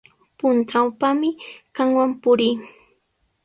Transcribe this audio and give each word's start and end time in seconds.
Puntrawpami 0.37 1.29
qamwan 1.75 2.11
purii. 2.21 2.53